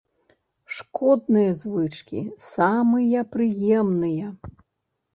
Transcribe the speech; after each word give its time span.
Шкодныя 0.75 1.51
звычкі 1.61 2.21
самыя 2.49 3.19
прыемныя. 3.37 4.27